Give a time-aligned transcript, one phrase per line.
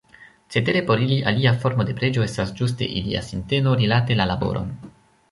[0.53, 4.73] Cetere por ili alia formo de preĝo estas ĝuste ilia sinteno rilate la laboron.